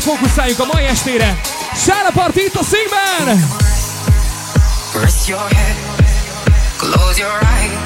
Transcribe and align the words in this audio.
fókuszáljunk 0.00 0.60
a 0.60 0.64
mai 0.72 0.84
estére. 0.84 1.40
Sára 1.86 2.10
Party 2.12 2.38
itt 2.38 2.54
a 2.54 2.62
színben! 2.62 3.48
Rest 5.02 5.28
your 5.28 5.48
head, 5.50 5.76
close 6.76 7.20
your 7.20 7.38
eyes, 7.42 7.77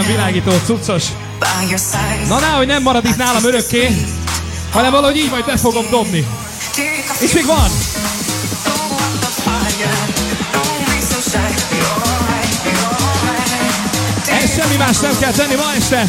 Ilyen 0.00 0.12
világító 0.12 0.50
cuccos. 0.64 1.04
Na 2.28 2.56
hogy 2.56 2.66
nem 2.66 2.82
marad 2.82 3.04
itt 3.04 3.16
nálam 3.16 3.44
örökké, 3.44 3.96
hanem 4.72 4.90
valahogy 4.90 5.16
így 5.16 5.30
majd 5.30 5.44
be 5.44 5.56
fogom 5.56 5.86
dobni. 5.90 6.26
És 7.18 7.32
még 7.32 7.46
van! 7.46 7.70
Ez 14.42 14.54
semmi 14.54 14.76
más 14.76 14.98
nem 14.98 15.18
kell 15.18 15.32
tenni 15.32 15.54
ma 15.54 15.72
este. 15.76 16.08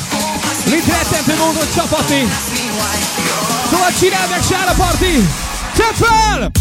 Mit 0.66 0.86
rettentő 0.86 1.38
módon 1.38 1.68
csapatni. 1.75 2.27
Szóval 3.69 3.92
csinál 4.00 4.27
meg 4.30 4.42
Sára 4.50 4.74
Party! 4.74 5.06
Csend 5.75 5.95
fel! 5.95 6.51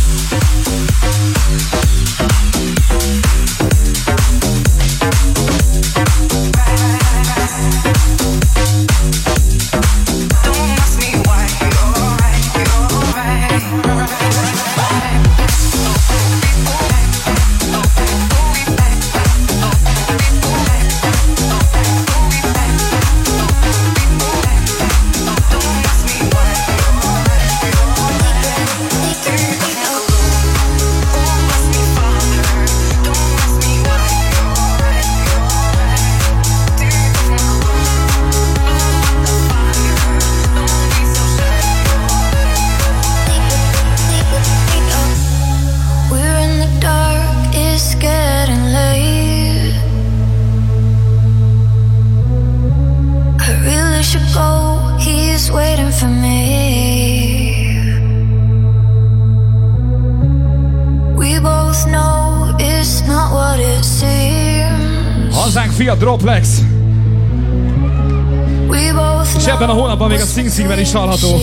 Sing 70.35 70.47
is 70.79 70.93
hallható. 70.93 71.37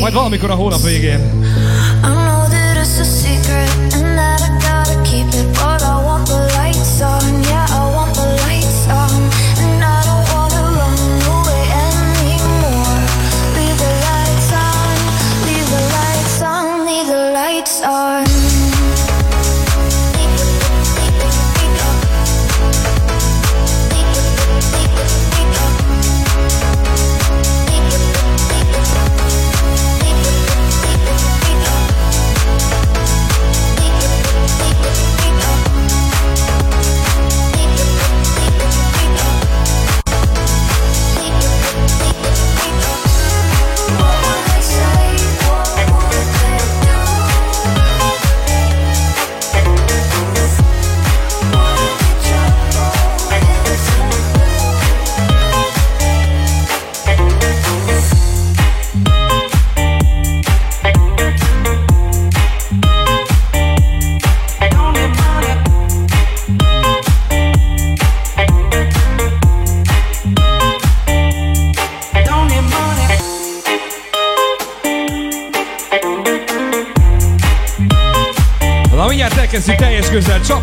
Majd 0.00 0.12
valamikor 0.12 0.50
a 0.50 0.54
hónap 0.54 0.82
végén. 0.82 1.20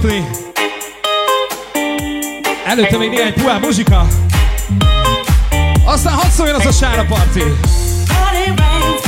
Csapni. 0.01 0.27
Előtte 2.65 2.97
még 2.97 3.09
néhány 3.09 3.33
puhá 3.33 3.57
muzsika. 3.57 4.07
Aztán 5.85 6.13
hadd 6.13 6.29
szóljon 6.29 6.55
az 6.55 6.65
a 6.65 6.71
sára 6.71 7.05
parti. 7.05 7.43
mobil 8.49 8.98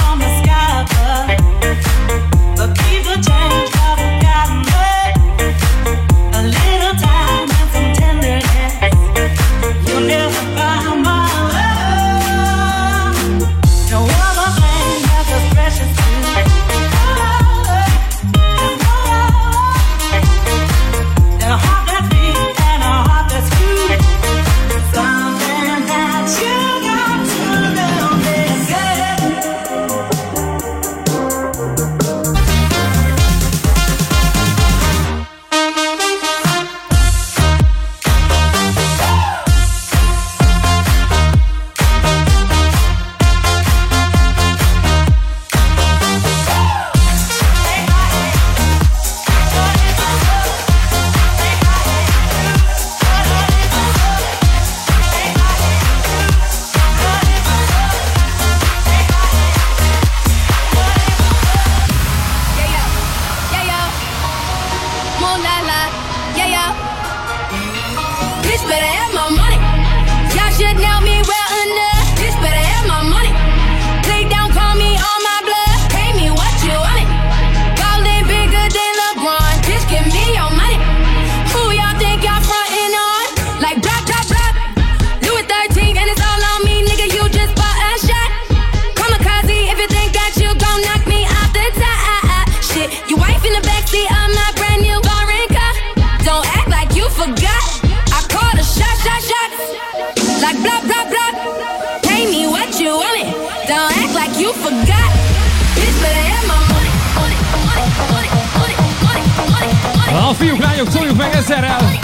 fiúk, 110.41 110.63
lányok, 110.63 110.89
toljuk 110.89 111.17
meg 111.17 111.33
ezerrel! 111.35 111.99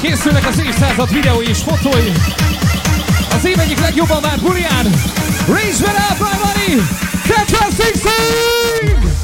Készülnek 0.00 0.46
az 0.46 0.60
évszázad 0.60 1.12
videói 1.12 1.48
és 1.48 1.58
fotói! 1.58 2.12
Az 3.36 3.44
év 3.44 3.58
egyik 3.58 3.80
legjobban 3.80 4.20
már 4.22 4.40
bulián! 4.40 4.86
Raise 5.46 5.84
it 5.84 5.98
up, 6.10 6.20
everybody! 6.20 6.82
Tetris 7.26 7.58
60! 7.58 9.15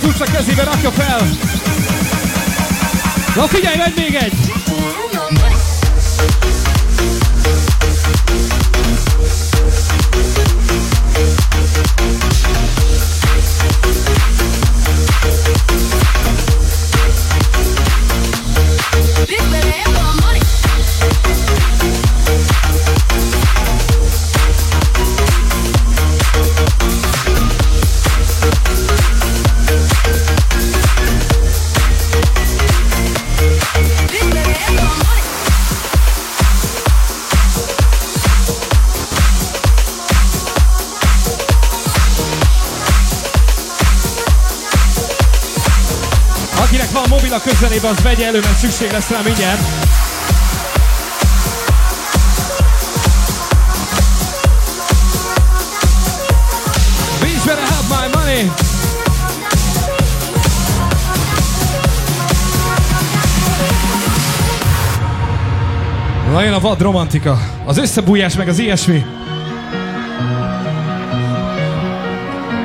kulcs 0.00 0.20
a 0.20 0.24
kezébe 0.24 0.62
rakja 0.62 0.90
fel. 0.90 1.28
Na 3.34 3.48
figyelj, 3.48 3.76
megy 3.76 3.94
még 3.96 4.14
egy! 4.14 4.32
Közelében, 47.80 47.90
az 47.90 48.02
vegye 48.02 48.26
elő, 48.26 48.40
mert 48.40 48.58
szükség 48.58 48.90
lesz 48.90 49.08
rá 49.08 49.20
mindjárt. 49.24 49.60
Bitch 57.20 57.46
better 57.46 57.64
have 57.64 57.86
my 57.88 58.16
money. 58.16 58.50
Na 66.32 66.42
jön 66.42 66.52
a 66.52 66.60
vad 66.60 66.80
romantika, 66.80 67.38
az 67.64 67.78
összebújás 67.78 68.36
meg 68.36 68.48
az 68.48 68.58
ilyesmi. 68.58 69.04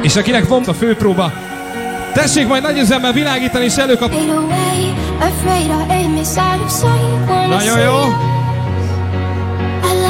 És 0.02 0.16
akinek 0.16 0.48
van 0.48 0.64
a 0.64 0.74
főpróba, 0.74 1.32
tessék 2.16 2.48
majd 2.48 2.62
nagy 2.62 2.78
üzemmel 2.78 3.12
világítani 3.12 3.66
és 3.66 3.76
előkap... 3.76 4.14
Nagyon 7.50 7.80
jó. 7.80 7.98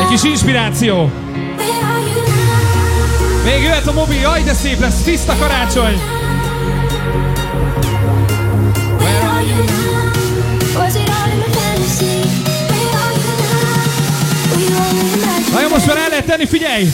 Egy 0.01 0.07
kis 0.09 0.23
inspiráció. 0.23 1.11
Még 3.45 3.61
jöhet 3.61 3.87
a 3.87 3.91
mobil, 3.91 4.19
jaj 4.19 4.43
de 4.43 4.53
szép 4.53 4.79
lesz, 4.79 5.01
tiszta 5.01 5.35
karácsony. 5.39 6.01
Na 15.53 15.61
jó, 15.61 15.67
most 15.69 15.87
már 15.87 15.97
el 15.97 16.09
lehet 16.09 16.25
tenni, 16.25 16.45
figyelj! 16.45 16.89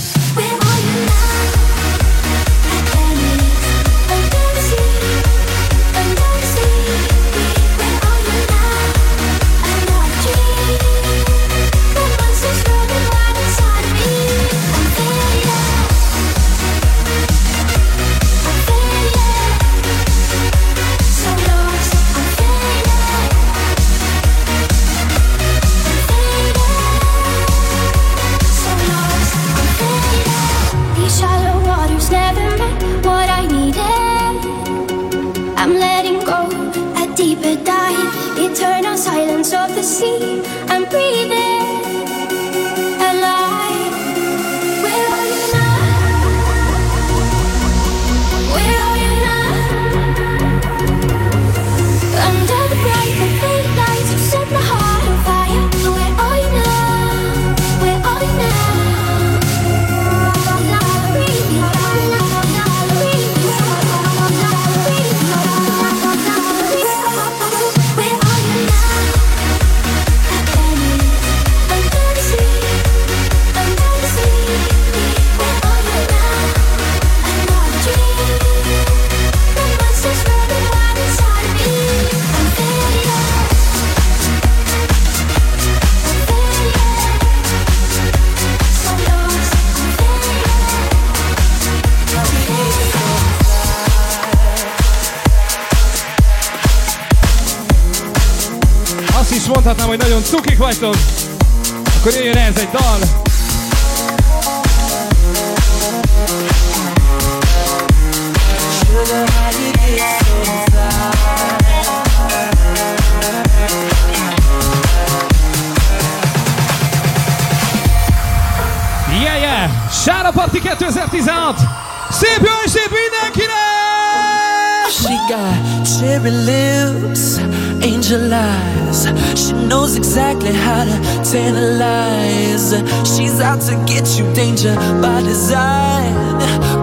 Exactly 130.11 130.51
how 130.51 130.83
to 130.83 130.97
tantalize. 131.23 132.73
She's 133.07 133.39
out 133.39 133.61
to 133.61 133.75
get 133.87 134.05
you, 134.17 134.25
danger 134.33 134.75
by 135.01 135.21
design. 135.21 136.11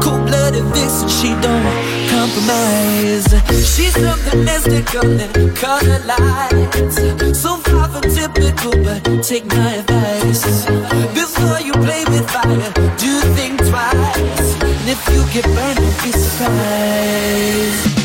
Cold 0.00 0.24
blooded 0.26 0.64
vixen, 0.72 1.08
she 1.10 1.28
don't 1.44 2.08
compromise. 2.08 3.28
She's 3.68 3.92
something 3.92 4.44
mystical 4.46 5.10
and 5.20 5.54
color 5.54 6.00
lights. 6.06 6.96
So 7.38 7.58
far 7.58 7.88
from 7.90 8.08
typical, 8.08 8.72
but 8.82 9.22
take 9.22 9.44
my 9.44 9.74
advice. 9.74 10.64
Before 11.12 11.60
you 11.60 11.74
play 11.84 12.04
with 12.08 12.30
fire, 12.30 12.72
do 12.96 13.20
think 13.36 13.58
twice. 13.68 14.50
And 14.62 14.88
if 14.88 15.06
you 15.12 15.20
get 15.34 15.44
burned, 15.54 15.76
don't 15.76 16.02
be 16.02 16.12
surprised. 16.12 17.97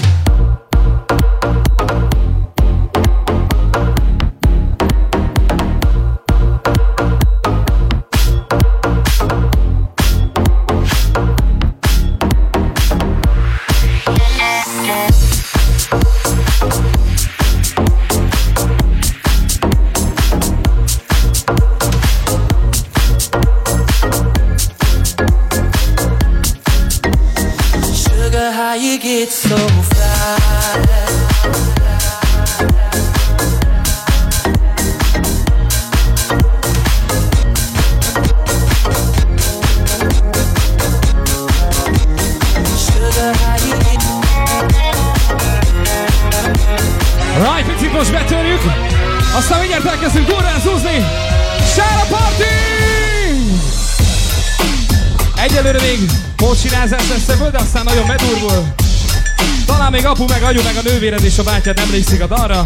Anyu 60.53 60.63
meg 60.63 60.75
a 60.75 60.81
nővéred 60.83 61.23
és 61.23 61.37
a 61.37 61.43
bátyád 61.43 61.79
emlékszik 61.79 62.21
a 62.21 62.27
dalra. 62.27 62.61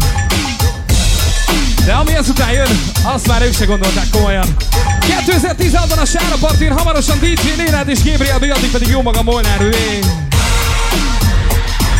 De 1.84 1.92
ami 1.92 2.14
ezután 2.14 2.52
jön, 2.52 2.80
azt 3.02 3.26
már 3.26 3.42
ők 3.42 3.54
se 3.54 3.64
gondolták 3.64 4.10
komolyan. 4.10 4.56
2016-ban 5.26 6.00
a 6.00 6.04
Sára 6.04 6.36
Partin 6.40 6.72
hamarosan 6.72 7.18
DJ 7.18 7.62
Lénád 7.62 7.88
és 7.88 8.04
Gabriel 8.04 8.38
B, 8.38 8.42
addig 8.42 8.70
pedig 8.70 8.88
jó 8.88 9.02
maga 9.02 9.22
Molnár 9.22 9.58
Vé. 9.58 9.98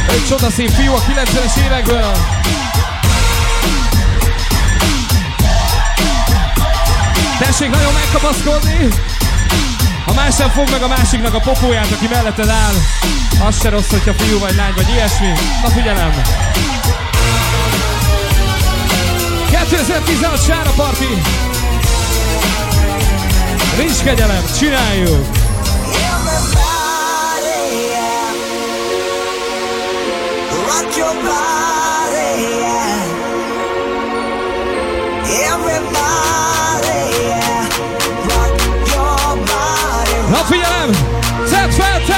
Egy 0.09 0.27
csodaszép 0.29 0.71
fiú 0.71 0.93
a 0.93 1.01
90-es 1.01 1.65
évekből. 1.65 2.13
Tessék 7.39 7.71
nagyon 7.71 7.93
megkapaszkodni! 7.93 9.17
Ha 10.09 10.15
más 10.15 10.35
sem 10.35 10.51
fog 10.51 10.71
meg 10.71 10.83
a 10.83 10.89
másiknak 10.89 11.35
a 11.35 11.41
popóját, 11.41 11.91
aki 11.91 12.07
melletted 12.09 12.49
áll, 12.49 12.75
az 13.47 13.61
se 13.61 13.69
rossz, 13.69 13.91
hogyha 13.91 14.13
fiú 14.13 14.39
vagy 14.39 14.55
lány 14.55 14.73
vagy 14.75 14.89
ilyesmi. 14.89 15.33
Na 15.63 15.69
figyelem! 15.69 16.13
2016 19.51 20.45
Sára 20.45 20.71
Party! 20.77 21.23
Nincs 23.77 24.03
kegyelem, 24.05 24.43
csináljuk! 24.59 25.27
Rock 30.67 30.97
your 30.97 31.15
body, 31.15 32.43
yeah. 32.43 32.68
Fantastic. 41.79 42.18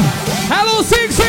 Hello, 0.00 0.82
sing, 0.82 1.10
sing. 1.10 1.27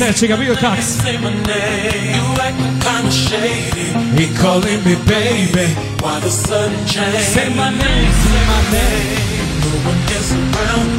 Tehetsége, 0.00 0.34
Bill 0.34 0.56
Cox. 0.56 0.96
He 4.16 4.26
calling 4.40 4.82
me 4.82 4.96
baby. 5.04 5.76
Why 6.00 6.18
the 6.20 6.30
sudden 6.30 6.86
change? 6.86 7.20
Say 7.20 7.50
my 7.52 7.68
name, 7.68 8.12
say 8.24 8.42
my 8.48 8.60
name. 8.72 9.60
No 9.60 9.70
one 9.90 10.00
is 10.16 10.32
around. 10.32 10.90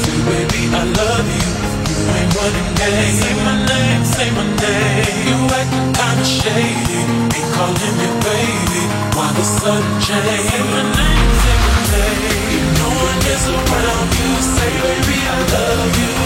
Say 0.00 0.18
baby 0.28 0.68
I 0.76 0.84
love 0.84 1.28
you. 1.36 1.48
You 1.88 2.04
ain't 2.20 2.36
running 2.36 2.70
game. 2.76 3.16
Say 3.22 3.34
my 3.48 3.56
name, 3.64 4.04
say 4.04 4.28
my 4.36 4.44
name. 4.44 5.24
You 5.28 5.38
acting 5.56 5.92
kinda 5.96 6.24
shady. 6.24 7.00
He 7.32 7.40
calling 7.56 7.94
me 7.96 8.08
baby. 8.28 8.82
Why 9.16 9.28
the 9.40 9.44
sudden 9.56 9.88
change? 10.04 10.52
Say 10.52 10.62
my 10.68 10.84
name, 11.00 11.32
say 11.42 11.56
my 11.64 11.80
name. 11.96 12.66
No 12.76 12.88
one 13.08 13.20
is 13.24 13.44
around 13.56 14.08
you. 14.20 14.30
Say 14.52 14.70
baby 14.84 15.16
I 15.16 15.36
love 15.48 15.96
you. 15.96 16.19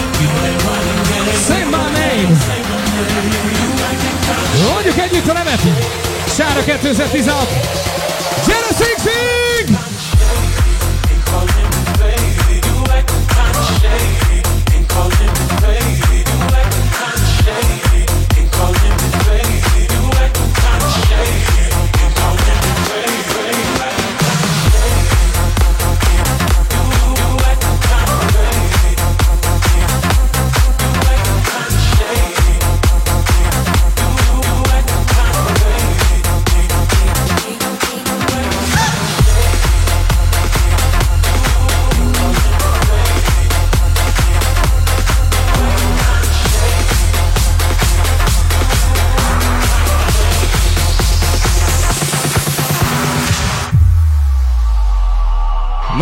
Say 1.47 1.63
my 1.63 1.89
name. 1.93 2.37
Mondjuk 4.73 4.97
együtt 4.97 5.27
a 5.27 5.33
nevet! 5.33 5.61
Sára 6.27 6.63
2016! 6.63 7.49
Gyere 8.45 8.67
Sing 8.77 9.44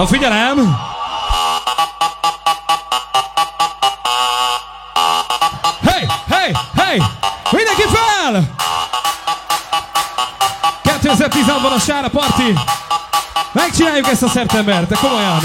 Na 0.03 0.09
figyelem! 0.09 0.77
Hey, 5.85 6.07
hey, 6.29 6.51
hey! 6.75 7.01
Mindenki 7.51 7.81
fel! 7.81 8.43
2016-ban 10.83 11.75
a 11.75 11.79
Sára 11.79 12.09
Parti. 12.09 12.53
Megcsináljuk 13.51 14.07
ezt 14.07 14.23
a 14.23 14.27
szeptembert, 14.27 14.87
de 14.87 14.95
komolyan. 14.95 15.39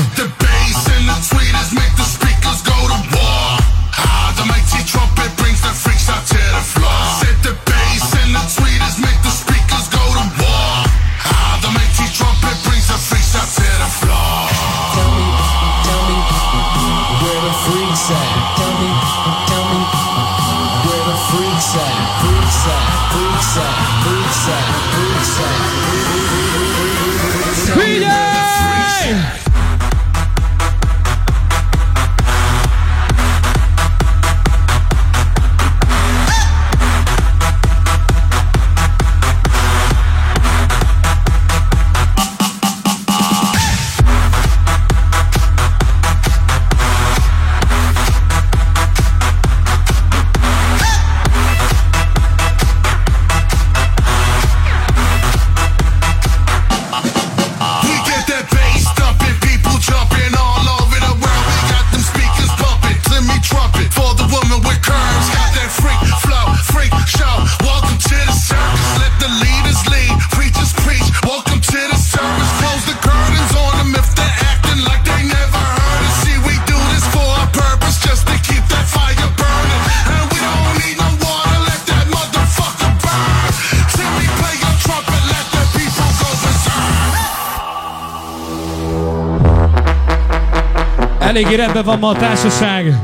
Eléggé 91.28 91.54
rendben 91.54 91.84
van 91.84 91.98
ma 91.98 92.08
a 92.08 92.16
társaság. 92.16 92.94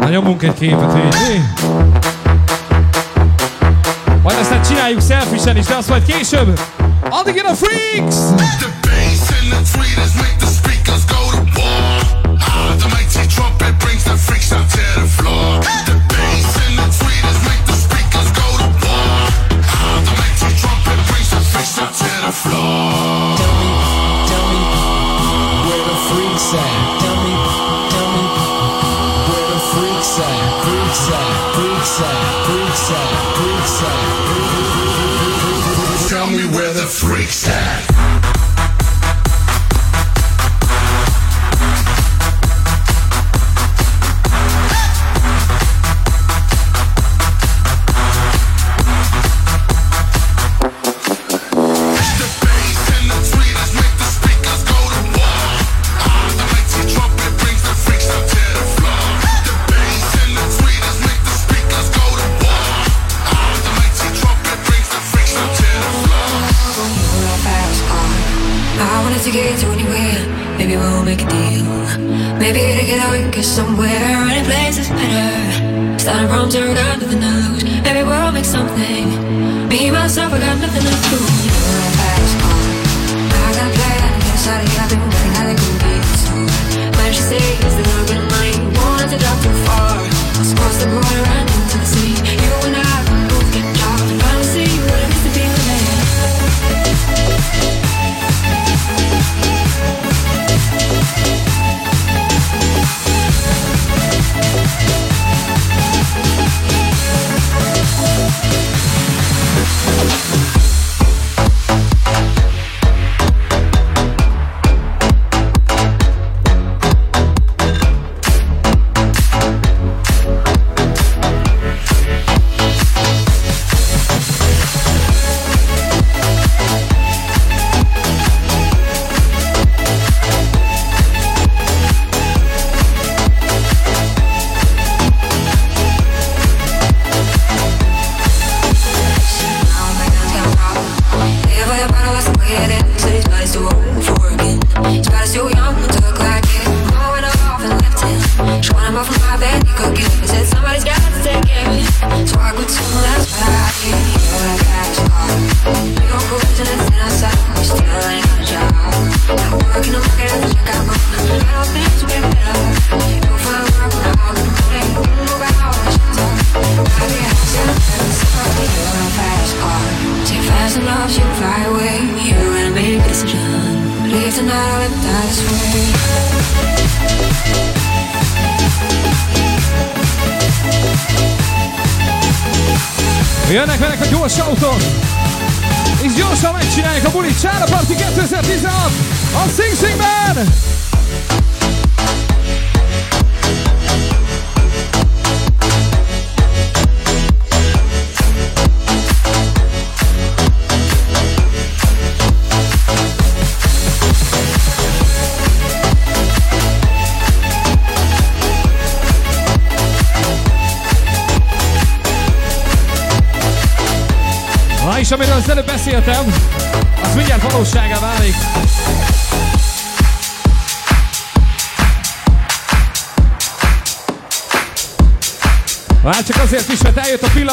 Na 0.00 0.08
nyomunk 0.08 0.42
egy 0.42 0.54
képet 0.54 0.96
így. 0.96 1.40
Majd 4.22 4.38
aztán 4.38 4.62
csináljuk 4.62 5.00
selfie 5.00 5.58
is, 5.58 5.66
de 5.66 5.74
azt 5.74 5.88
majd 5.88 6.04
később. 6.04 6.60
Addig 7.10 7.34
jön 7.34 7.44
a 7.44 7.54
Freaks! 7.54 8.14
The 8.14 8.68
bass 8.82 9.30
and 9.30 9.50
the 9.50 9.78
tweeters 9.78 10.14
make 10.14 10.39
Success. 37.30 37.59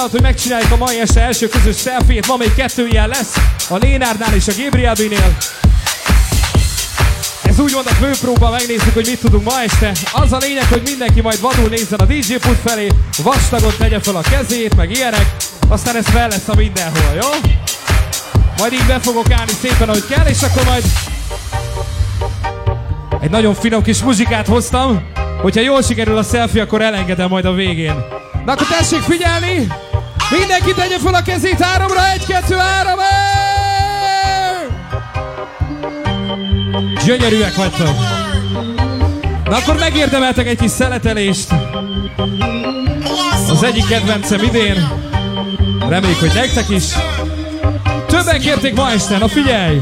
Eljött 0.08 0.12
a 0.12 0.12
pillanat, 0.12 0.12
hogy 0.12 0.22
megcsináljuk 0.22 0.72
a 0.72 0.78
mai 0.78 1.00
este 1.00 1.22
első 1.22 1.48
közös 1.48 1.82
selfie-t. 1.82 2.28
Ma 2.28 2.38
még 2.38 2.54
kettő 2.54 2.88
ilyen 2.88 3.08
lesz, 3.08 3.36
a 3.70 3.76
Lénárdnál 3.76 4.34
és 4.34 4.48
a 4.48 4.52
Gabrielbinél. 4.58 5.38
Ez 7.44 7.60
úgy 7.60 7.74
mond 7.74 7.88
a 7.88 7.94
főpróba, 7.94 8.50
megnézzük, 8.50 8.94
hogy 8.94 9.06
mit 9.06 9.20
tudunk 9.20 9.44
ma 9.44 9.62
este. 9.62 9.92
Az 10.12 10.34
a 10.34 10.38
lényeg, 10.38 10.68
hogy 10.70 10.82
mindenki 10.84 11.22
majd 11.22 11.42
vadul 11.42 11.70
nézzen 11.70 12.00
a 12.00 12.06
DJ 12.06 12.34
pult 12.34 12.58
felé, 12.66 12.88
vastagot 13.24 13.78
tegye 13.78 14.00
fel 14.00 14.16
a 14.16 14.22
kezét, 14.22 14.76
meg 14.76 14.92
ilyenek. 14.92 15.36
Aztán 15.70 15.96
ez 15.96 16.06
fel 16.06 16.28
lesz 16.28 16.48
a 16.48 16.56
mindenhol, 16.56 17.14
jó? 17.14 17.30
Majd 18.58 18.74
így 18.74 18.86
be 18.88 19.00
fogok 19.00 19.32
állni 19.32 19.52
szépen, 19.62 19.90
ahogy 19.90 20.06
kell, 20.10 20.26
és 20.26 20.42
akkor 20.42 20.64
majd 20.66 20.84
egy 23.22 23.30
nagyon 23.30 23.54
finom 23.54 23.84
kis 23.84 24.04
muzsikát 24.04 24.48
hoztam. 24.48 25.02
Hogyha 25.42 25.62
jól 25.62 25.82
sikerül 25.82 26.18
a 26.18 26.24
selfie, 26.24 26.62
akkor 26.62 26.82
elengedem 26.82 27.30
majd 27.30 27.46
a 27.46 27.54
végén. 27.54 27.96
Na 28.46 28.52
akkor 28.52 28.68
tessék 28.68 29.02
figyelni! 29.02 29.68
Mindenki 30.32 30.74
tegye 30.74 31.00
fel 31.00 31.14
a 31.14 31.22
kezét 31.22 31.62
háromra, 31.62 32.12
egy, 32.12 32.26
kettő, 32.26 32.56
három! 32.56 33.00
Gyönyörűek 37.06 37.56
vagytok! 37.56 37.96
Na 39.44 39.56
akkor 39.56 39.76
megérdemeltek 39.80 40.48
egy 40.48 40.58
kis 40.58 40.72
szeletelést. 40.72 41.48
Az 43.50 43.64
egyik 43.64 43.88
kedvencem 43.88 44.44
idén. 44.44 44.88
Reméljük, 45.90 46.20
hogy 46.20 46.34
nektek 46.34 46.70
is. 46.70 46.84
Többen 48.08 48.40
kérték 48.40 48.76
ma 48.76 48.92
este, 48.92 49.18
na 49.18 49.28
figyelj! 49.28 49.82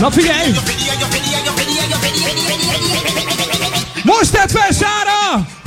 Na 0.00 0.10
figyelj! 0.10 0.77
push 4.18 4.30
that 4.30 4.50
fast 4.50 4.80
shot 4.80 5.06
off. 5.06 5.57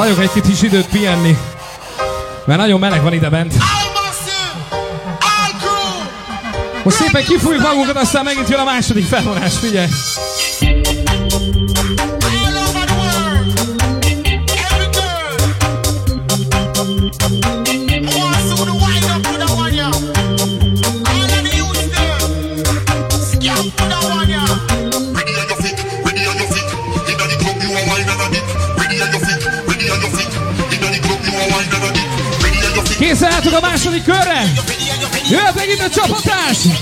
Hagyok 0.00 0.18
egy 0.18 0.42
kis 0.42 0.62
időt 0.62 0.86
pihenni, 0.86 1.36
mert 2.44 2.60
nagyon 2.60 2.80
meleg 2.80 3.02
van 3.02 3.12
ide 3.12 3.28
bent. 3.28 3.54
Most 6.82 6.96
szépen 6.96 7.24
kifújjuk 7.24 7.62
magunkat, 7.62 7.96
aztán 7.96 8.24
megint 8.24 8.48
jön 8.48 8.60
a 8.60 8.64
második 8.64 9.04
felvonás, 9.04 9.58
figyelj! 9.58 9.88
Mete 35.90 36.00
a 36.02 36.08
pra 36.08 36.22
trás. 36.22 36.79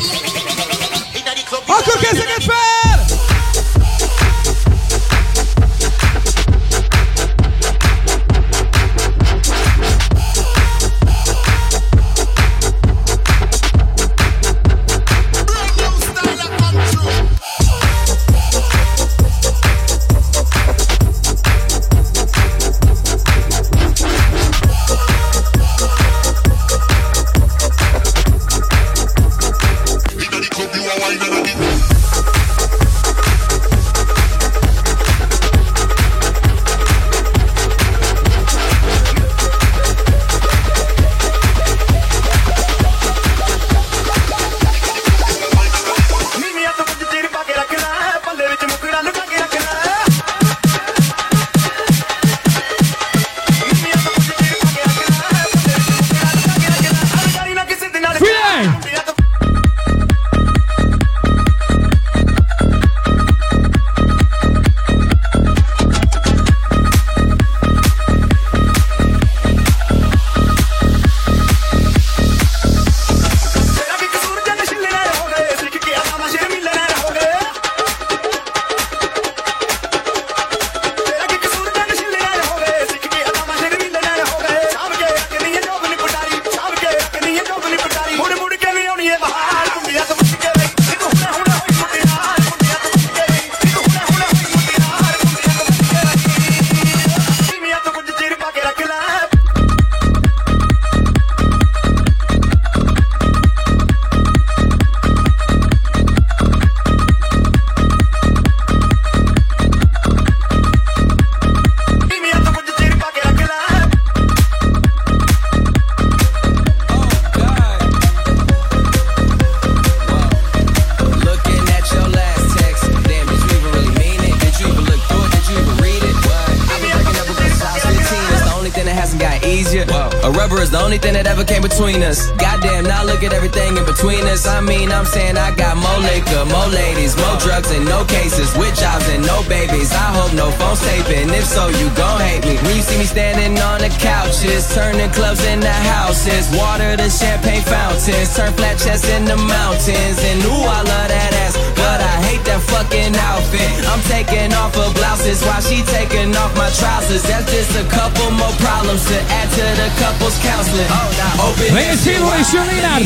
Between 131.79 132.03
us. 132.03 132.31
Goddamn, 132.43 132.85
now 132.85 133.05
look 133.05 133.23
at 133.23 133.33
everything 133.33 133.77
in 133.77 133.85
between 133.87 134.27
us. 134.27 134.49
I 134.49 134.61
mean, 134.61 134.91
I'm 134.91 135.07
saying 135.07 135.39
I 135.39 135.55
got 135.55 135.77
more 135.79 136.01
liquor, 136.03 136.43
more 136.51 136.67
ladies, 136.67 137.15
more 137.15 137.39
drugs, 137.39 137.71
and 137.71 137.85
no 137.85 138.05
cases. 138.05 138.51
With 138.59 138.75
jobs 138.75 139.07
and 139.15 139.23
no 139.25 139.47
babies. 139.47 139.93
I 139.93 140.11
hope 140.11 140.35
no 140.35 140.51
phone's 140.59 140.83
taping. 140.83 141.31
If 141.31 141.47
so, 141.47 141.69
you 141.69 141.87
gon' 141.95 142.21
hate 142.21 142.43
me. 142.43 142.59
When 142.67 142.75
you 142.75 142.83
see 142.83 142.99
me 142.99 143.05
standing 143.07 143.55
on 143.63 143.79
the 143.79 143.95
couches, 144.03 144.67
turning 144.75 145.11
clubs 145.15 145.47
into 145.47 145.71
houses. 145.71 146.51
Water 146.59 146.97
to 146.97 147.09
champagne 147.09 147.63
fountains, 147.63 148.35
turn 148.35 148.53
flat 148.59 148.77
chests 148.83 149.07
into 149.15 149.37
mountains. 149.37 150.19
And 150.19 150.43
ooh, 150.51 150.67
I 150.67 150.83
love 150.83 151.09
that 151.15 151.33
ass, 151.47 151.55
but 151.89 152.05
I 152.05 152.17
hate 152.29 152.45
that 152.45 152.61
fucking 152.69 153.17
outfit. 153.17 153.73
I'm 153.89 154.03
taking 154.13 154.53
off 154.53 154.77
her 154.77 154.93
blouses 154.93 155.41
while 155.41 155.63
she 155.65 155.81
taking 155.97 156.37
off 156.37 156.53
my 156.53 156.69
trousers. 156.77 157.25
That's 157.25 157.49
just 157.49 157.73
a 157.81 157.85
couple 157.89 158.29
more 158.37 158.53
problems 158.61 159.09
to 159.09 159.17
add 159.33 159.49
to 159.57 159.65
the 159.81 159.89
couples 159.97 160.37
counseling. 160.45 160.89
Oh, 160.93 161.09
now 161.17 161.49
open 161.49 161.73
Venga, 161.73 161.97
Silvo 161.97 162.29
y 162.29 162.45
Julian. 162.45 163.01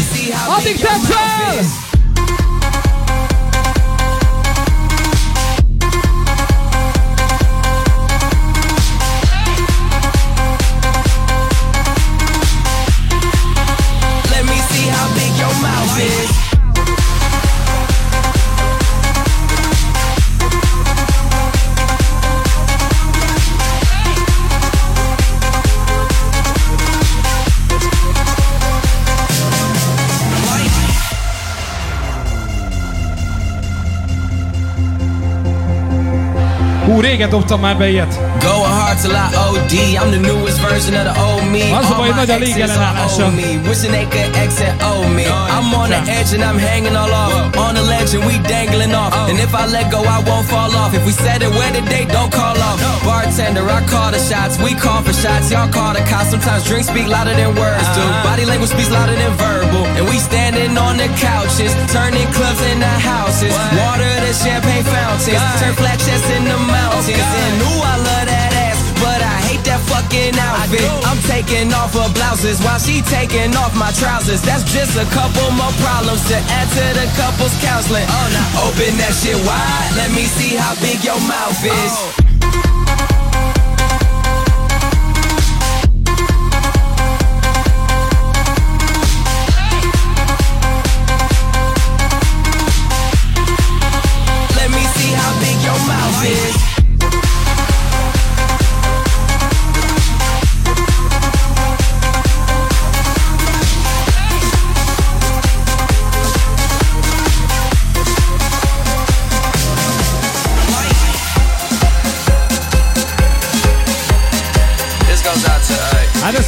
Optic 0.50 0.78
Central. 0.82 1.91
Régen 37.12 37.30
dobtam 37.30 37.60
már 37.60 37.76
be 37.76 37.88
ilyet. 37.88 38.20
Going 38.40 38.61
hard 38.92 39.00
till 39.00 39.16
I 39.16 39.28
OD. 39.32 39.74
I'm 40.00 40.10
the 40.10 40.20
newest 40.20 40.60
version 40.60 40.94
of 40.94 41.04
the 41.08 41.14
old 41.16 41.44
me. 41.50 41.64
Az 41.72 41.90
a 41.90 41.94
baj, 41.96 42.06
hogy 42.06 42.14
nagy 42.14 42.30
a 42.30 42.36
légellenállása. 42.36 43.26
Wishing 43.68 43.92
they 43.92 44.06
could 44.12 44.36
exit 44.36 44.74
old 44.82 45.08
me. 45.16 45.24
I'm 45.56 45.74
on 45.74 45.88
the 45.90 46.00
edge 46.18 46.32
and 46.36 46.42
I'm 46.42 46.58
hanging 46.58 46.96
all 46.96 47.12
off. 47.12 47.56
On 47.56 47.74
the 47.74 47.82
ledge 47.92 48.12
and 48.16 48.24
we 48.28 48.34
dangling 48.52 48.94
off. 48.94 49.12
And 49.30 49.38
if 49.38 49.52
I 49.54 49.64
let 49.66 49.90
go, 49.90 50.00
I 50.16 50.18
won't 50.28 50.46
fall 50.46 50.72
off. 50.82 50.92
If 50.94 51.04
we 51.06 51.12
said 51.12 51.42
it 51.42 51.50
where 51.56 51.72
today, 51.72 52.04
don't 52.16 52.32
call 52.32 52.56
off. 52.68 52.78
Bartender, 53.04 53.64
I 53.78 53.80
call 53.92 54.10
the 54.10 54.20
shots. 54.28 54.54
We 54.64 54.74
call 54.74 55.00
for 55.06 55.14
shots. 55.22 55.50
Y'all 55.52 55.70
call 55.76 55.92
the 55.96 56.04
cops. 56.10 56.30
Sometimes 56.30 56.62
drinks 56.68 56.88
speak 56.88 57.06
louder 57.14 57.34
than 57.40 57.50
words 57.62 57.88
do. 57.96 58.04
Body 58.28 58.44
language 58.44 58.72
speaks 58.76 58.90
louder 58.90 59.16
than 59.22 59.32
verbal. 59.42 59.84
And 59.98 60.04
we 60.10 60.16
standing 60.18 60.76
on 60.76 60.96
the 60.96 61.08
couches, 61.24 61.72
turning 61.94 62.28
clubs 62.36 62.62
into 62.70 62.92
houses. 63.12 63.54
Water 63.80 64.12
to 64.24 64.32
champagne 64.44 64.84
fountains. 64.84 65.42
Turn 65.60 65.74
flat 65.80 65.98
chests 66.04 66.30
into 66.36 66.56
mountains. 66.76 67.08
Oh 67.08 67.42
and 67.46 67.56
ooh, 67.66 67.92
I 67.92 67.96
love 67.96 68.26
that 68.30 68.41
outfit. 70.38 70.84
I'm 71.04 71.20
taking 71.28 71.72
off 71.72 71.92
her 71.94 72.08
blouses 72.14 72.60
while 72.62 72.78
she 72.78 73.02
taking 73.02 73.54
off 73.56 73.74
my 73.76 73.92
trousers. 73.92 74.42
That's 74.42 74.64
just 74.72 74.96
a 74.96 75.06
couple 75.12 75.50
more 75.52 75.74
problems 75.82 76.22
to 76.28 76.36
add 76.36 76.68
to 76.76 76.84
the 76.96 77.06
couple's 77.18 77.54
counseling. 77.60 78.06
Oh, 78.08 78.28
now 78.32 78.68
open 78.68 78.96
that 79.02 79.14
shit 79.16 79.36
wide. 79.44 79.90
Let 79.96 80.10
me 80.14 80.24
see 80.24 80.56
how 80.56 80.74
big 80.80 81.04
your 81.04 81.20
mouth 81.28 81.58
is. 81.64 81.92
Oh. 81.96 82.21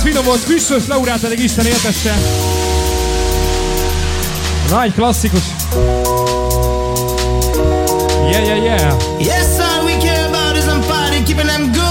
Finom 0.05 0.24
volt, 0.24 0.40
Füssös 0.40 0.86
Laurát 0.86 1.20
pedig 1.20 1.38
Isten 1.38 1.66
éltesse. 1.66 2.14
Nagy 4.70 4.92
klasszikus. 4.94 5.42
Yeah, 8.30 8.44
yeah, 8.44 8.64
yeah. 8.64 8.96
Yes, 9.18 9.59
all 9.59 9.84
we 9.84 9.96
care 9.96 10.26
about 10.26 10.57
is 10.57 10.64
I'm 10.64 10.80
party, 10.86 11.22
keeping 11.22 11.46
them 11.46 11.72
good 11.72 11.84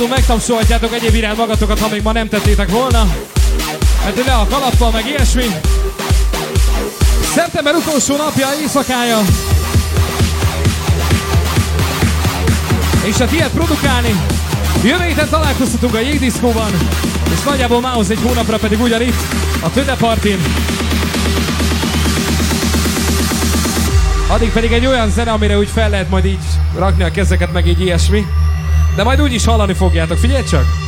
módon 0.00 0.18
megtapsolhatjátok 0.18 0.94
egyéb 0.94 1.14
iránt 1.14 1.36
magatokat, 1.36 1.78
ha 1.78 1.88
még 1.88 2.02
ma 2.02 2.12
nem 2.12 2.28
tettétek 2.28 2.70
volna. 2.70 3.06
Hát 4.04 4.24
le 4.26 4.32
a 4.32 4.46
kalappal, 4.50 4.90
meg 4.90 5.06
ilyesmi. 5.06 5.44
Szeptember 7.34 7.74
utolsó 7.74 8.16
napja, 8.16 8.48
éjszakája. 8.60 9.18
És 13.02 13.16
hát 13.16 13.32
ilyet 13.32 13.50
produkálni. 13.50 14.20
Jövő 14.82 15.04
héten 15.04 15.28
találkozhatunk 15.28 15.94
a 15.94 16.00
jégdiszkóban. 16.00 16.70
És 17.32 17.42
nagyjából 17.44 17.80
mához 17.80 18.10
egy 18.10 18.20
hónapra 18.22 18.56
pedig 18.56 18.80
ugyanitt, 18.80 19.20
a 19.60 19.70
Töde 19.70 19.94
Partin. 19.94 20.38
Addig 24.28 24.52
pedig 24.52 24.72
egy 24.72 24.86
olyan 24.86 25.10
zene, 25.10 25.30
amire 25.30 25.58
úgy 25.58 25.68
fel 25.68 25.90
lehet 25.90 26.10
majd 26.10 26.24
így 26.24 26.44
rakni 26.76 27.02
a 27.02 27.10
kezeket, 27.10 27.52
meg 27.52 27.66
így 27.66 27.80
ilyesmi. 27.80 28.26
De 28.96 29.02
majd 29.02 29.20
úgy 29.20 29.32
is 29.32 29.44
hallani 29.44 29.72
fogjátok, 29.72 30.18
figyelj 30.18 30.44
csak! 30.44 30.79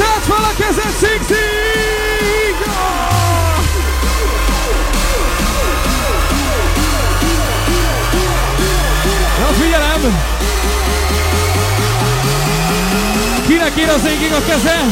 Tedd 0.00 0.22
fel 0.28 0.44
a 0.50 0.52
kezed, 0.58 0.94
Sixig! 1.00 2.56
Na 9.40 9.52
figyelem! 9.52 10.22
Kinek 13.46 13.76
ér 13.76 13.88
az 13.88 14.06
égig 14.06 14.32
a 14.32 14.42
keze? 14.48 14.84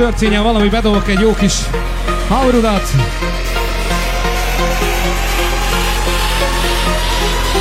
Történjen 0.00 0.42
valami, 0.42 0.68
bedobok 0.68 1.08
egy 1.08 1.20
jó 1.20 1.34
kis 1.34 1.54
haurudat. 2.28 2.90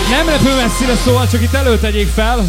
Nem 0.10 0.28
repő 0.30 0.56
messzire 0.56 0.96
szóval, 0.96 1.28
csak 1.28 1.42
itt 1.42 1.54
előtegyék 1.54 2.08
fel. 2.08 2.46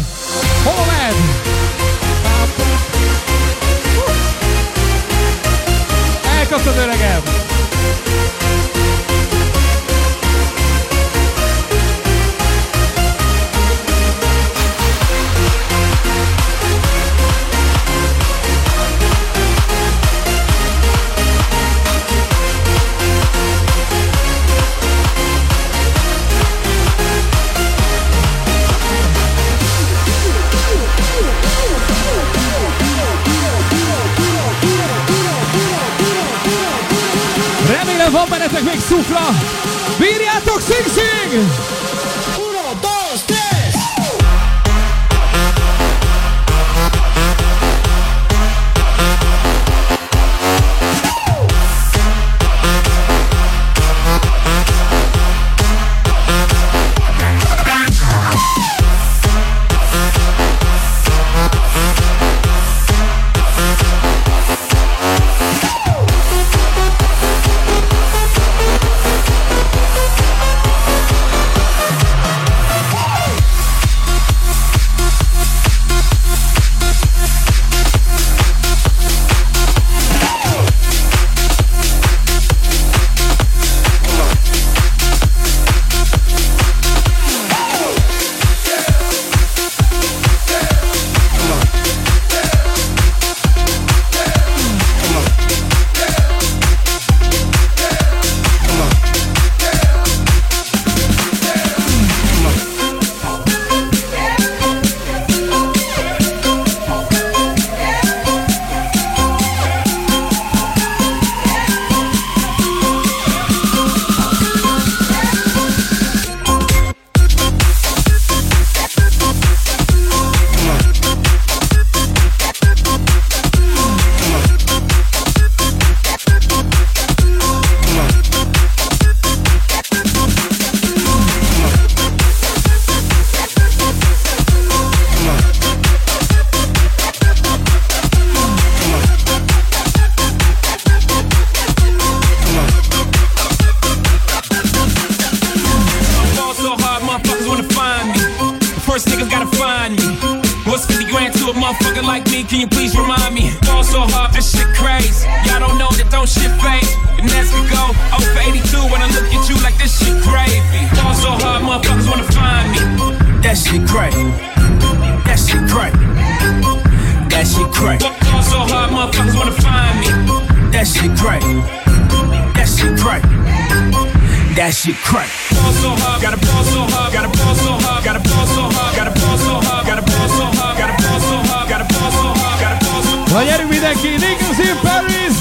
that 174.61 174.75
shit 174.75 174.95
crack. 175.01 175.25
Ball 175.49 175.73
so 175.73 175.89
hard, 175.89 176.21
got 176.21 176.33
a 176.33 176.37
ball 176.37 176.63
so 176.69 176.85
hard, 176.93 177.09
got 177.09 177.25
a 177.25 177.29
ball 177.33 177.55
so 177.57 177.73
hard, 177.81 178.05
got 178.05 178.13
a 178.13 178.21
ball 178.21 178.45
so 178.45 178.61
hard, 178.69 178.93
got 178.93 179.09
a 179.09 179.13
ball 179.17 179.37
so 179.41 179.57
hard, 179.57 179.87
got 179.89 179.97
a 179.97 180.05
ball 180.05 180.29
so 180.29 180.45
hard, 180.53 180.77
got 180.77 180.89
a 180.93 181.01
ball 181.01 181.19
so 181.19 181.35
hard, 181.49 181.65
got 181.65 181.81
a 181.81 181.85
ball 181.89 182.11
so 182.13 182.27
hard, 182.37 182.57
got 182.61 182.73
a 182.77 182.85
ball 182.85 183.01
so 183.01 183.17
hard. 183.17 183.33
Olha 183.33 183.55
ele 183.55 183.65
vindo 183.65 183.85
aqui, 183.85 184.17
Lincoln 184.21 184.53
Paris. 184.83 185.35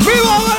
Viva 0.00 0.32
o 0.32 0.56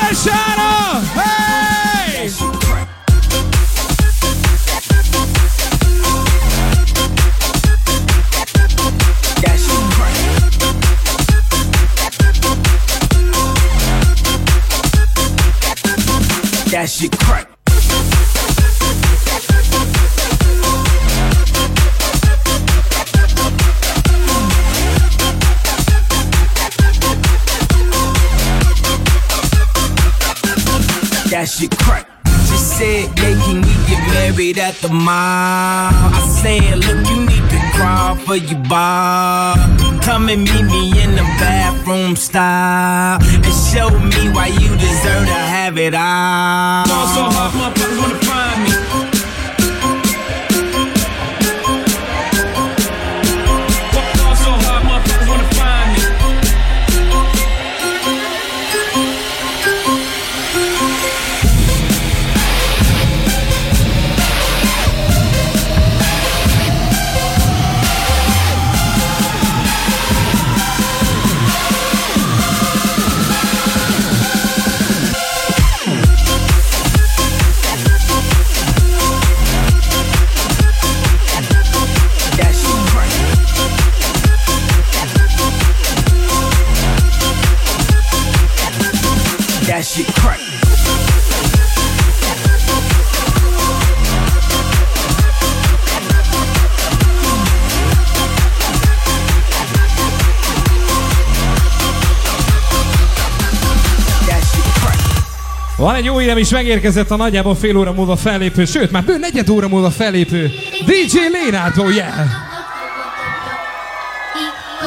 That 16.70 16.88
shit 16.88 17.10
crack. 17.18 17.47
shit 31.48 31.76
crack. 31.78 32.06
She 32.46 32.56
said, 32.56 33.18
Hey, 33.18 33.34
can 33.44 33.62
we 33.62 33.74
get 33.88 34.02
married 34.12 34.58
at 34.58 34.74
the 34.76 34.90
mall? 34.90 35.90
I 35.90 36.20
said, 36.42 36.78
Look, 36.84 37.08
you 37.08 37.20
need 37.24 37.50
to 37.50 37.58
crawl 37.74 38.16
for 38.16 38.36
your 38.36 38.62
bar. 38.68 39.56
Come 40.02 40.28
and 40.28 40.42
meet 40.44 40.64
me 40.64 41.02
in 41.02 41.12
the 41.16 41.26
bathroom 41.40 42.16
style 42.16 43.18
and 43.22 43.54
show 43.72 43.90
me 43.90 44.30
why 44.34 44.48
you 44.48 44.70
deserve 44.76 45.26
to 45.26 45.40
have 45.54 45.78
it 45.78 45.94
all. 45.94 46.84
Van 105.78 105.94
egy 105.94 106.04
jó 106.04 106.18
hírem 106.18 106.38
is, 106.38 106.50
megérkezett 106.50 107.10
a 107.10 107.16
nagyjából 107.16 107.54
fél 107.54 107.76
óra 107.76 107.92
múlva 107.92 108.16
fellépő, 108.16 108.64
sőt, 108.64 108.90
már 108.90 109.04
bő 109.04 109.18
negyed 109.18 109.48
óra 109.48 109.68
múlva 109.68 109.90
fellépő 109.90 110.50
DJ 110.86 111.18
Lénától, 111.32 111.92
yeah! 111.92 112.14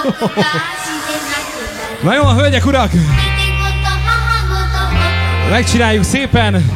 Na 2.04 2.14
jó, 2.14 2.24
a 2.24 2.34
hölgyek, 2.34 2.66
urak! 2.66 2.92
Megcsináljuk 5.50 6.04
szépen! 6.04 6.72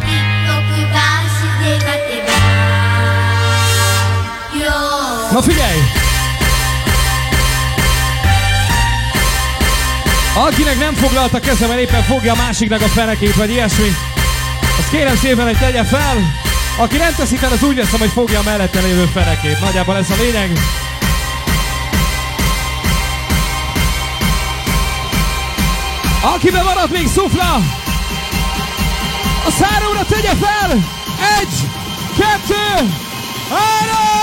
Na 5.31 5.41
figyelj! 5.41 6.04
Akinek 10.35 10.79
nem 10.79 10.93
foglalta 10.93 11.39
kezem, 11.39 11.77
éppen 11.77 12.03
fogja 12.03 12.33
a 12.33 12.35
másiknak 12.35 12.81
a 12.81 12.87
fenekét, 12.87 13.35
vagy 13.35 13.49
ilyesmi, 13.49 13.95
azt 14.79 14.89
kérem 14.89 15.15
szépen, 15.15 15.45
hogy 15.45 15.57
tegye 15.57 15.83
fel. 15.83 16.17
Aki 16.77 16.97
nem 16.97 17.13
teszi 17.15 17.35
fel, 17.35 17.51
az 17.51 17.63
úgy 17.63 17.75
veszem, 17.75 17.99
hogy 17.99 18.09
fogja 18.09 18.39
a 18.39 18.43
mellette 18.43 18.79
lévő 18.81 19.05
fenekét. 19.13 19.59
Nagyjából 19.59 19.95
ez 19.95 20.09
a 20.09 20.15
lényeg. 20.21 20.59
Aki 26.21 26.51
maradt 26.51 26.91
még 26.91 27.07
szufla, 27.07 27.61
a 29.45 29.63
háromra 29.63 30.05
tegye 30.05 30.33
fel! 30.35 30.71
Egy, 31.39 31.69
kettő, 32.17 32.93
három! 33.49 34.14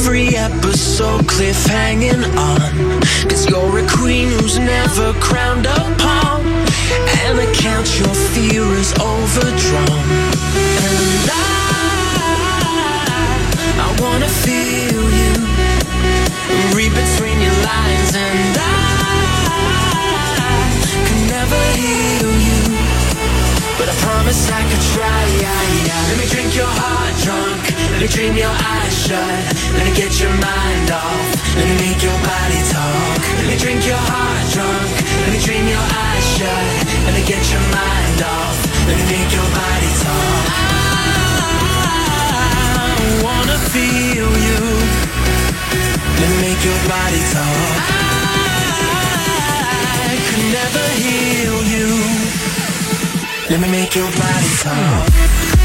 every 0.00 0.28
episode 0.34 1.20
cliffhanging 1.26 2.24
on. 2.36 3.00
Cause 3.28 3.48
you're 3.50 3.78
a 3.78 3.86
queen 3.86 4.28
who's 4.28 4.58
never 4.58 5.12
crowned 5.20 5.66
upon. 5.66 6.40
And 7.20 7.38
I 7.38 7.46
count 7.54 7.98
your 7.98 8.14
fear 8.32 8.64
is 8.80 8.92
overdrawn. 8.94 10.06
And 10.86 11.30
I, 11.30 11.42
I 13.84 13.88
wanna 14.00 14.28
promise 24.30 24.50
I 24.50 24.62
could 24.70 24.84
try. 24.94 25.20
Let 26.08 26.18
me 26.18 26.26
drink 26.30 26.54
your 26.54 26.70
heart 26.70 27.14
drunk. 27.24 27.62
Let 27.90 28.00
me 28.00 28.06
dream 28.06 28.36
your 28.36 28.50
eyes 28.50 28.94
shut. 29.06 29.42
Let 29.74 29.84
me 29.86 29.92
get 29.94 30.20
your 30.20 30.30
mind 30.30 30.90
off. 30.90 31.56
Let 31.56 31.66
me 31.66 31.74
make 31.82 32.02
your 32.02 32.18
body 32.22 32.60
talk. 32.70 33.18
Let 33.38 33.46
me 33.50 33.56
drink 33.58 33.86
your 33.86 33.98
heart 33.98 34.44
drunk. 34.54 34.90
Let 35.22 35.30
me 35.34 35.38
dream 35.42 35.66
your 35.66 35.86
eyes 36.06 36.26
shut. 36.38 36.66
Let 37.06 37.14
me 37.18 37.22
get 37.26 37.42
your 37.50 37.64
mind 37.74 38.20
off. 38.22 38.58
Let 38.86 38.96
me 38.98 39.04
make 39.10 39.30
your 39.34 39.48
body 39.50 39.90
talk. 40.04 40.44
I 42.30 43.02
wanna 43.26 43.58
feel 43.74 44.30
you. 44.46 44.62
Let 46.20 46.28
me 46.30 46.36
make 46.46 46.62
your 46.62 46.80
body 46.86 47.22
talk. 47.34 47.74
I 50.06 50.14
could 50.26 50.44
never 50.54 50.84
heal 51.02 51.58
you. 51.74 52.49
Let 53.50 53.60
me 53.60 53.68
make 53.68 53.96
your 53.96 54.08
body 54.12 54.46
come. 54.62 55.59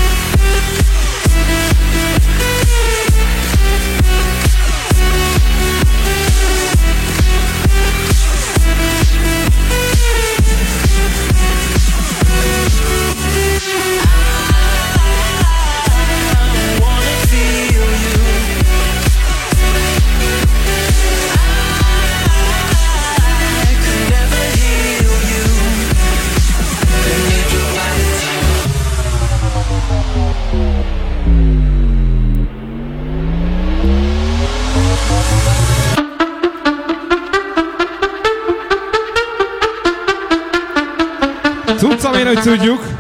hogy 42.26 42.40
tudjuk. 42.42 42.95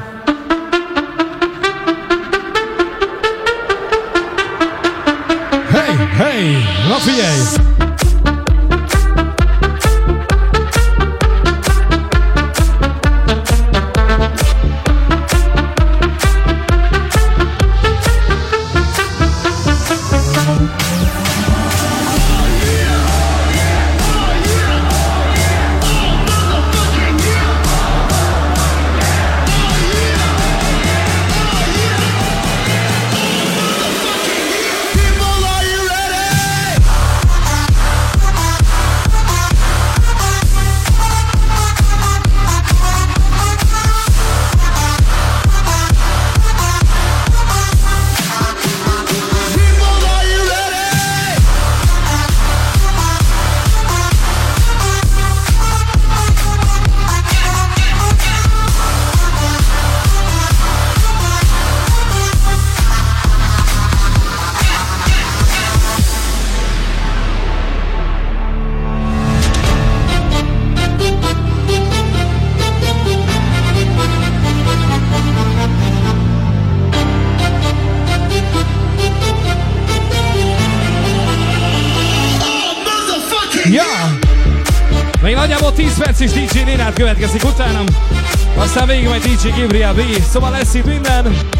végig 88.85 89.07
majd 89.07 89.21
DJ 89.21 89.61
Gabriel 89.61 89.93
B. 89.93 89.99
Szóval 90.29 90.51
lesz 90.51 90.73
itt 90.73 90.85
minden. 90.85 91.54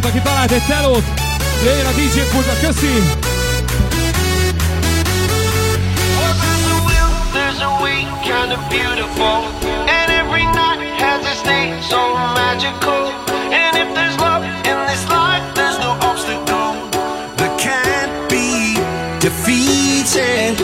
pont, 0.00 0.04
aki 0.04 0.20
talált 0.20 0.50
egy 0.50 0.66
telót. 0.66 1.04
Jöjjön 1.64 1.86
a 1.86 1.90
DJ 1.90 2.20
pultra, 2.30 2.52
köszi! 2.60 3.02
Kind 8.24 8.52
of 8.52 8.68
beautiful, 8.68 9.44
and 9.86 10.10
every 10.10 10.44
night 10.44 10.80
has 10.98 11.20
its 11.32 11.42
day 11.42 11.72
so 11.88 12.14
magical. 12.34 13.12
And 13.50 13.76
if 13.76 13.94
there's 13.94 14.16
love 14.16 14.44
in 14.64 14.78
this 14.86 15.04
life, 15.08 15.44
there's 15.54 15.78
no 15.78 15.90
obstacle 16.00 16.74
that 17.36 17.52
can't 17.58 18.28
be 18.28 18.78
defeated. 19.20 20.54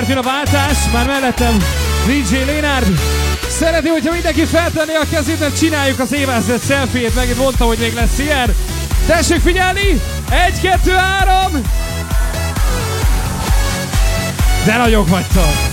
mindjárt 0.00 0.24
jön 0.24 0.34
a 0.34 0.52
váltás, 0.52 0.76
már 0.92 1.06
mellettem 1.06 1.56
DJ 2.06 2.36
Lénárd. 2.52 3.00
Szereti, 3.48 3.88
hogyha 3.88 4.12
mindenki 4.12 4.44
feltenni 4.44 4.94
a 4.94 5.08
kezét, 5.10 5.40
mert 5.40 5.58
csináljuk 5.58 5.98
az 5.98 6.12
évezred 6.12 6.60
selfie-ét, 6.62 7.14
megint 7.14 7.38
mondta, 7.38 7.64
hogy 7.64 7.78
még 7.78 7.94
lesz 7.94 8.18
ilyen. 8.18 8.54
Tessék 9.06 9.40
figyelni! 9.40 10.00
Egy, 10.46 10.60
kettő, 10.60 10.90
három! 10.90 11.52
De 14.64 14.76
nagyok 14.76 15.08
vagytok! 15.08 15.68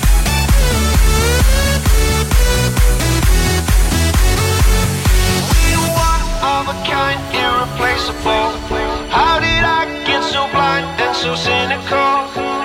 How 9.10 9.40
did 9.40 9.64
I 9.64 10.04
get 10.06 10.24
so 10.24 10.48
blind 10.52 11.02
and 11.02 11.16
so 11.16 11.36
cynical? 11.36 12.57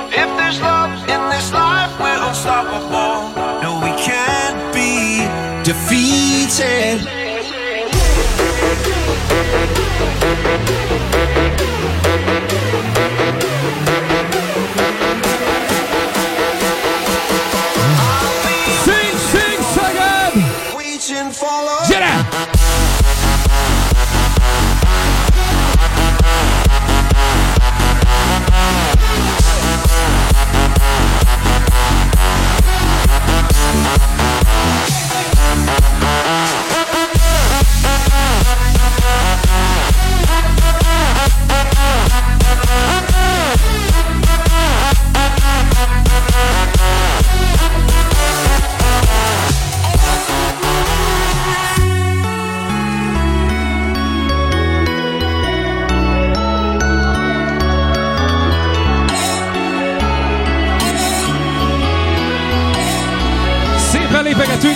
In 1.08 1.28
this 1.30 1.52
life, 1.52 1.98
we're 1.98 2.28
unstoppable. 2.28 3.32
No, 3.62 3.80
we 3.82 3.90
can't 4.00 4.74
be 4.74 5.26
defeated. 5.64 7.22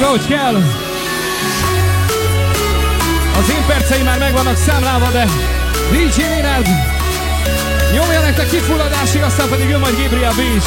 Ahogy 0.07 0.27
kell. 0.27 0.55
Az 3.39 3.51
én 3.51 3.67
percei 3.67 4.03
már 4.03 4.19
meg 4.19 4.33
vannak 4.33 4.57
számlálva, 4.57 5.11
de 5.11 5.25
DJ 5.91 6.21
Lénárd 6.23 6.69
nyomja 7.93 8.21
nektek 8.21 8.49
kifulladásig, 8.49 9.23
aztán 9.23 9.49
pedig 9.49 9.69
jön 9.69 9.81
majd 9.81 9.97
Gabriel 10.03 10.33
B 10.33 10.39
is. 10.39 10.65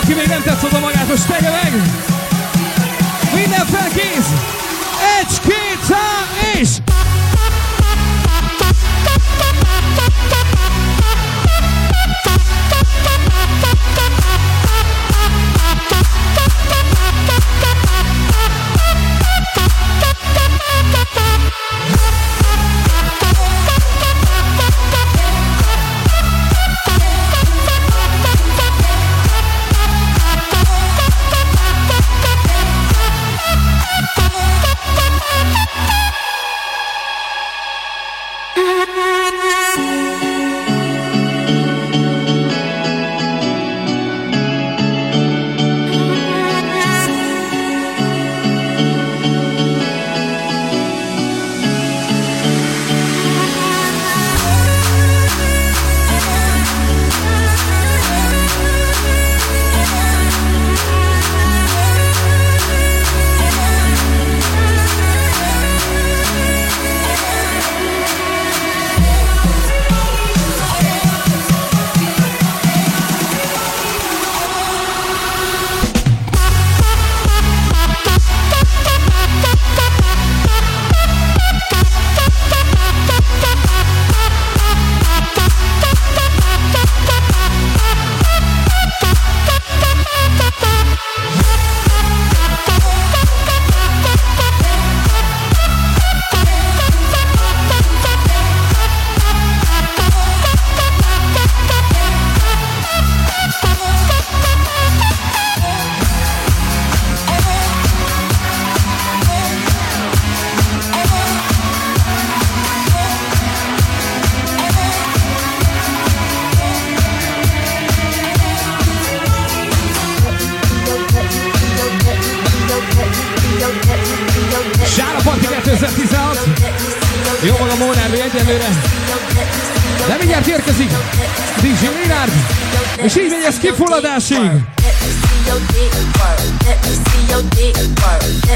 Aki 0.00 0.14
még 0.14 0.26
nem 0.26 0.42
tett 0.42 0.64
oda 0.64 0.78
magát, 0.78 1.08
most 1.08 1.26
tegye 1.26 1.50
meg! 1.50 1.72
Minden 3.34 3.66
felkész! 3.66 4.57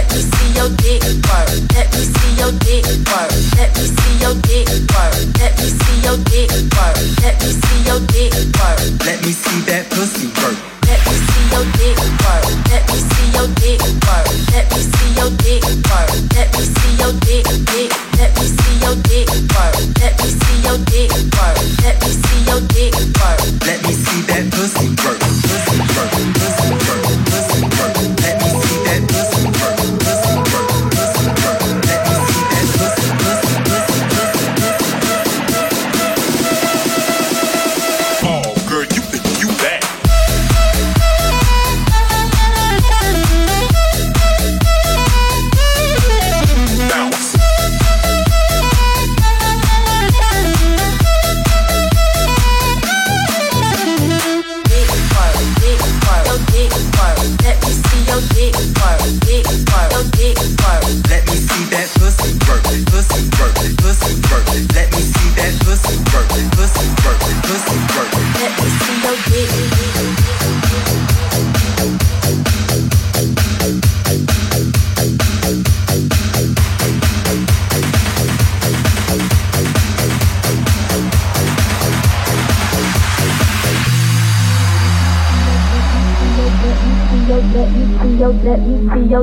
Let 0.03 0.11
me 0.11 0.23
see 0.35 0.51
your 0.59 0.69
dick 0.83 1.03
work. 1.31 1.47
Let 1.79 1.87
me 1.95 2.03
see 2.03 2.35
your 2.35 2.51
dick 2.59 2.85
work. 3.07 3.31
Let 3.55 3.71
me 3.79 3.87
see 3.87 4.19
your 4.19 4.35
dick 4.43 4.67
work. 4.91 5.15
Let 5.39 5.55
me 5.63 5.69
see 5.71 6.03
your 6.03 6.19
dick 6.27 6.51
work. 6.75 6.99
Let 7.23 7.39
me 7.39 7.51
see 7.63 7.79
your 7.87 8.01
dick 8.11 8.35
work. 8.59 8.79
Let 9.07 9.23
me 9.23 9.31
see 9.31 9.61
that 9.71 9.87
pussy 9.95 10.27
work. 10.43 10.59
Let 10.91 10.99
me 11.07 11.15
see 11.23 11.45
your 11.55 11.65
dick 11.79 11.99
work. 12.19 12.45
Let 12.67 12.83
me 12.91 12.99
see 12.99 13.31
your 13.31 13.47
dick 13.63 13.79
work. 14.03 14.27
Let 14.51 14.67
me 14.75 14.81
see 14.91 15.11
your 15.15 15.31
dick 15.39 15.62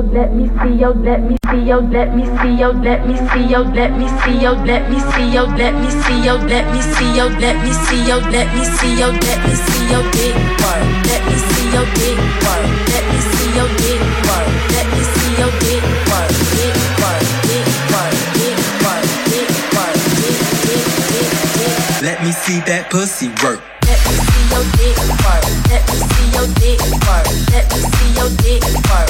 yo, 0.00 0.12
let 0.12 0.34
me 0.34 0.48
see 0.48 0.80
yo, 0.80 0.90
let 0.90 1.22
me 1.22 1.36
see 1.50 1.68
yo, 1.68 1.80
let 1.80 2.14
me 2.16 2.24
see 2.24 2.56
yo, 2.56 2.70
let 2.72 3.06
me 3.06 3.16
see 3.16 3.44
yo, 3.50 3.60
let 3.62 3.96
me 3.96 4.08
see 4.08 4.40
yo, 4.40 4.52
let 4.64 4.88
me 4.88 4.98
see 5.12 5.34
yo, 5.34 5.44
let 5.56 5.74
me 5.80 5.90
see 5.90 6.24
yo, 6.24 6.36
let 6.48 6.64
me 6.72 6.80
see 6.80 7.16
yo, 7.16 7.26
let 7.28 7.56
me 7.60 7.72
see 7.72 8.08
yo, 8.08 8.16
let 8.32 8.48
me 8.54 8.64
see 8.64 8.96
yo, 9.00 9.08
let 9.12 9.38
me 9.44 9.54
see 9.54 9.92
yo, 9.92 10.00
big 10.16 10.34
work. 10.60 10.84
Let 11.04 11.22
me 11.28 11.36
see 11.36 11.68
yo, 11.74 11.82
big 12.00 12.18
work. 12.44 12.64
Let 12.88 13.04
me 13.12 13.18
see 13.28 13.50
yo, 13.56 13.64
big 13.76 14.00
work. 14.24 14.48
Let 14.72 14.86
me 14.88 15.02
see 15.04 15.32
yo, 15.40 15.46
big 15.60 15.82
work. 16.08 16.30
Big 16.56 16.76
work, 17.00 17.24
big 17.44 17.66
work, 17.92 18.14
big 18.40 18.56
work, 18.80 19.04
big 19.28 19.48
work, 19.76 19.96
big, 20.16 20.38
big, 20.64 20.86
big, 21.12 21.28
big. 21.56 22.02
Let 22.02 22.18
me 22.24 22.32
see 22.32 22.60
that 22.64 22.88
pussy 22.90 23.28
work. 23.44 23.60
Let 23.84 24.00
me 24.08 24.16
see 24.16 24.44
your 24.48 24.64
dick 24.80 24.96
work. 25.20 25.44
Let 25.68 25.82
me 25.92 25.96
see 26.08 26.26
your 26.32 26.48
dick 26.56 26.80
work. 27.04 27.26
Let 27.52 27.64
me 27.68 27.80
see 27.92 28.10
your 28.16 28.30
dick 28.40 28.62
work. 28.88 29.09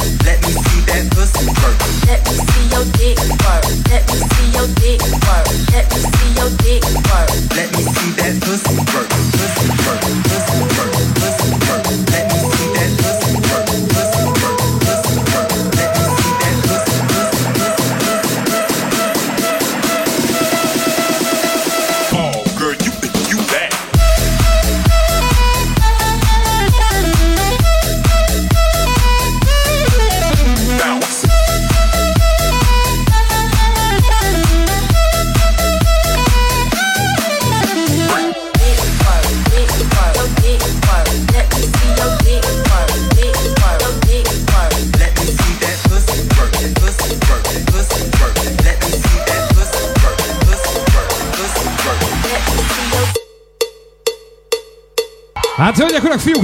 Let 1.40 2.26
me 2.26 2.34
see 2.34 2.68
your 2.68 2.84
dick 2.92 3.20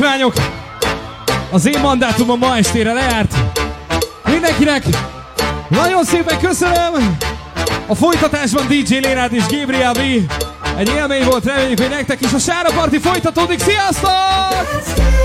lányok! 0.06 0.34
Az 1.50 1.66
én 1.66 1.80
mandátumom 1.80 2.38
ma 2.38 2.56
estére 2.56 2.92
lejárt. 2.92 3.34
Mindenkinek 4.24 4.84
nagyon 5.68 6.04
szépen 6.04 6.38
köszönöm! 6.38 7.16
A 7.86 7.94
folytatásban 7.94 8.66
DJ 8.66 8.94
Lénád 8.94 9.32
és 9.32 9.42
Gabriel 9.50 9.92
B. 9.92 9.98
Egy 10.76 10.88
élmény 10.88 11.24
volt, 11.24 11.44
reméljük, 11.44 11.80
hogy 11.80 11.90
nektek 11.90 12.20
is 12.20 12.32
a 12.32 12.38
Sára 12.38 12.72
Party 12.72 12.96
folytatódik. 12.96 13.60
Sziasztok! 13.60 15.15